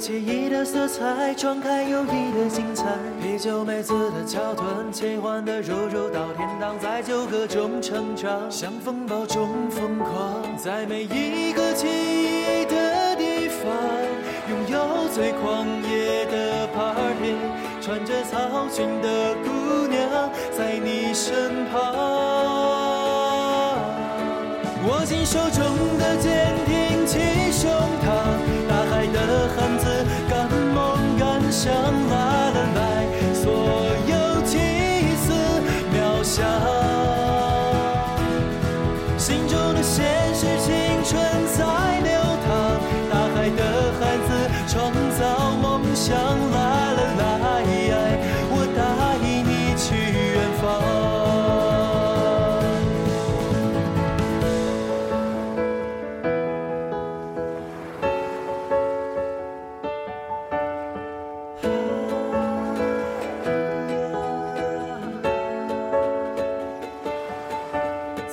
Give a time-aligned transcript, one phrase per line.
[0.00, 2.86] 惬意的色彩，装开友谊的精彩。
[3.22, 13.70] 啤酒妹子的桥段，切换的柔柔到天堂，在酒歌中成长，像风暴中疯狂，在每一个记忆的地方，
[14.48, 17.36] 拥有最狂野的 party，
[17.82, 21.78] 穿着草裙的姑娘在你身旁，
[24.88, 25.62] 握紧手中
[25.98, 26.69] 的剑，挺
[31.62, 31.70] 相
[32.08, 32.29] 爱，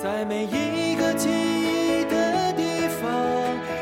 [0.02, 3.09] 在每一个记忆的地方，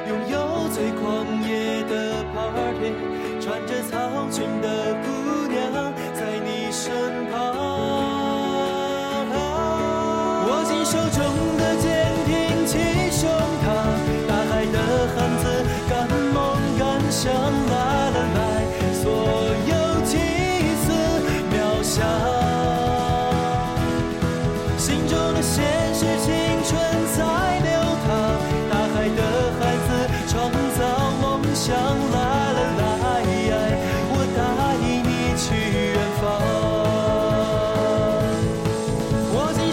[0.07, 2.93] 拥有最狂野的 party，
[3.41, 5.64] 穿着草裙的姑娘。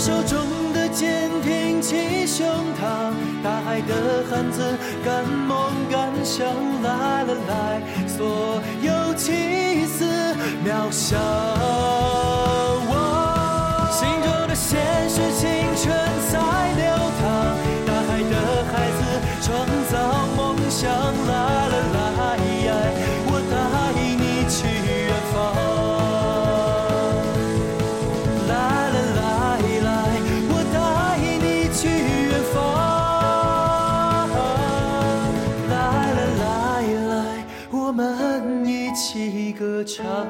[0.05, 6.45] 手中的剑，挺起胸膛，大海的汉子，敢梦敢想，
[6.83, 10.05] 来了来，所有奇思
[10.65, 11.72] 妙想。
[39.93, 40.27] 唱。